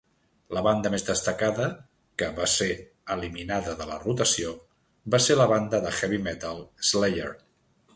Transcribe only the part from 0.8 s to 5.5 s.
més destacada que va ser eliminada de la rotació va ser